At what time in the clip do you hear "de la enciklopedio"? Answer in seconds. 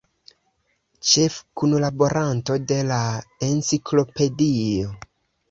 2.73-4.91